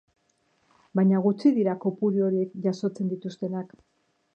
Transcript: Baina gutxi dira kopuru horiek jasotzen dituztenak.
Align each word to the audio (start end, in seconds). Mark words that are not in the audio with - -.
Baina 1.01 1.21
gutxi 1.27 1.53
dira 1.59 1.77
kopuru 1.85 2.27
horiek 2.31 2.59
jasotzen 2.67 3.17
dituztenak. 3.17 3.83